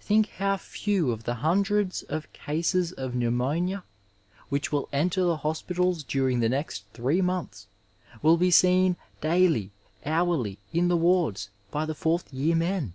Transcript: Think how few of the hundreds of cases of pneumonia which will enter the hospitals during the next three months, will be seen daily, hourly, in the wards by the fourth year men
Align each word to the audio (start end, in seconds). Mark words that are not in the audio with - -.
Think 0.00 0.28
how 0.28 0.56
few 0.56 1.10
of 1.10 1.24
the 1.24 1.34
hundreds 1.34 2.04
of 2.04 2.32
cases 2.32 2.92
of 2.92 3.14
pneumonia 3.14 3.84
which 4.48 4.72
will 4.72 4.88
enter 4.94 5.24
the 5.24 5.36
hospitals 5.36 6.02
during 6.02 6.40
the 6.40 6.48
next 6.48 6.84
three 6.94 7.20
months, 7.20 7.66
will 8.22 8.38
be 8.38 8.50
seen 8.50 8.96
daily, 9.20 9.72
hourly, 10.06 10.56
in 10.72 10.88
the 10.88 10.96
wards 10.96 11.50
by 11.70 11.84
the 11.84 11.94
fourth 11.94 12.32
year 12.32 12.56
men 12.56 12.94